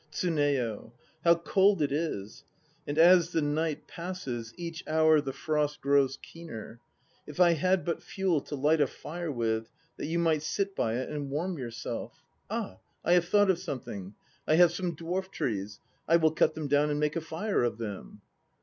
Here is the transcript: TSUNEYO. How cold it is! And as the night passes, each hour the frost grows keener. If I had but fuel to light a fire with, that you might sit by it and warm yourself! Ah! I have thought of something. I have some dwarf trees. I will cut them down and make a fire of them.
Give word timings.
TSUNEYO. 0.11 0.93
How 1.23 1.35
cold 1.35 1.79
it 1.79 1.91
is! 1.91 2.43
And 2.87 2.97
as 2.97 3.33
the 3.33 3.41
night 3.43 3.87
passes, 3.87 4.51
each 4.57 4.83
hour 4.87 5.21
the 5.21 5.31
frost 5.31 5.79
grows 5.79 6.17
keener. 6.23 6.79
If 7.27 7.39
I 7.39 7.51
had 7.51 7.85
but 7.85 8.01
fuel 8.01 8.41
to 8.45 8.55
light 8.55 8.81
a 8.81 8.87
fire 8.87 9.31
with, 9.31 9.69
that 9.97 10.07
you 10.07 10.17
might 10.17 10.41
sit 10.41 10.75
by 10.75 10.95
it 10.95 11.09
and 11.11 11.29
warm 11.29 11.59
yourself! 11.59 12.23
Ah! 12.49 12.79
I 13.05 13.13
have 13.13 13.25
thought 13.27 13.51
of 13.51 13.59
something. 13.59 14.15
I 14.47 14.55
have 14.55 14.71
some 14.71 14.95
dwarf 14.95 15.29
trees. 15.29 15.79
I 16.07 16.15
will 16.17 16.31
cut 16.31 16.55
them 16.55 16.67
down 16.67 16.89
and 16.89 16.99
make 16.99 17.15
a 17.15 17.21
fire 17.21 17.61
of 17.61 17.77
them. 17.77 18.21